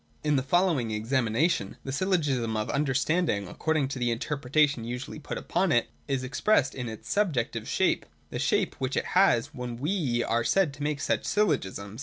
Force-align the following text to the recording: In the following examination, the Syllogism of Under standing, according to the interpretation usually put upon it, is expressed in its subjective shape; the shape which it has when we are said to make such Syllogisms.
In 0.23 0.35
the 0.35 0.41
following 0.41 0.89
examination, 0.89 1.77
the 1.83 1.91
Syllogism 1.91 2.57
of 2.57 2.71
Under 2.71 2.95
standing, 2.95 3.47
according 3.47 3.87
to 3.89 3.99
the 3.99 4.09
interpretation 4.09 4.83
usually 4.83 5.19
put 5.19 5.37
upon 5.37 5.71
it, 5.71 5.89
is 6.07 6.23
expressed 6.23 6.73
in 6.73 6.89
its 6.89 7.07
subjective 7.07 7.67
shape; 7.67 8.07
the 8.31 8.39
shape 8.39 8.73
which 8.79 8.97
it 8.97 9.05
has 9.13 9.53
when 9.53 9.77
we 9.77 10.23
are 10.23 10.43
said 10.43 10.73
to 10.73 10.81
make 10.81 11.01
such 11.01 11.23
Syllogisms. 11.25 11.99